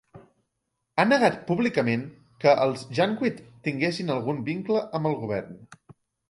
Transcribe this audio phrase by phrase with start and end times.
[1.01, 2.05] Ha negat públicament
[2.45, 5.63] que els Janjaweed tinguessin algun vincle amb el govern.